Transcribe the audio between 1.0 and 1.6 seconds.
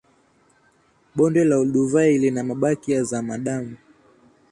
bonde la